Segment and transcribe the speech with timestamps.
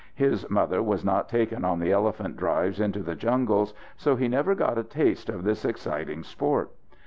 [0.15, 4.55] His mother was not taken on the elephant drives into the jungles, so he never
[4.55, 6.71] got a taste of this exciting sport.